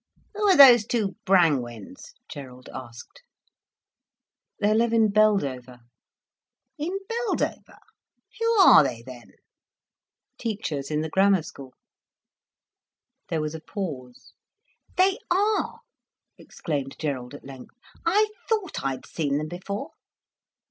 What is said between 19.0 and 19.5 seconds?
seen them